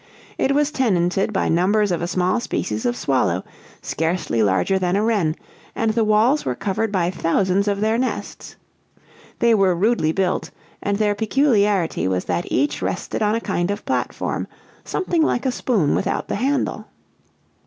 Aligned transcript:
It 0.39 0.53
was 0.55 0.71
tenanted 0.71 1.31
by 1.31 1.47
numbers 1.47 1.91
of 1.91 2.01
a 2.01 2.07
small 2.07 2.39
species 2.39 2.87
of 2.87 2.97
swallow, 2.97 3.43
scarcely 3.83 4.41
larger 4.41 4.79
than 4.79 4.95
a 4.95 5.03
wren, 5.03 5.35
and 5.75 5.91
the 5.91 6.03
walls 6.03 6.43
were 6.43 6.55
covered 6.55 6.91
by 6.91 7.11
thousands 7.11 7.67
of 7.67 7.81
their 7.81 7.99
nests. 7.99 8.55
They 9.37 9.53
were 9.53 9.75
rudely 9.75 10.11
built, 10.11 10.49
and 10.81 10.97
their 10.97 11.13
peculiarity 11.13 12.07
was 12.07 12.25
that 12.25 12.51
each 12.51 12.81
rested 12.81 13.21
on 13.21 13.35
a 13.35 13.39
kind 13.41 13.69
of 13.69 13.85
platform, 13.85 14.47
something 14.83 15.21
like 15.21 15.45
a 15.45 15.51
spoon 15.51 15.93
without 15.93 16.29
the 16.29 16.35
handle. 16.37 16.87